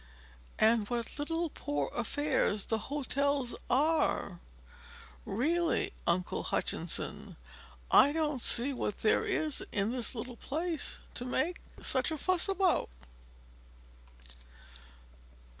[0.57, 4.39] And what little poor affairs the hotels are!
[5.27, 7.35] Really, Uncle Hutchinson,
[7.91, 12.49] I don't see what there is in this little place to make such a fuss
[12.49, 12.89] about."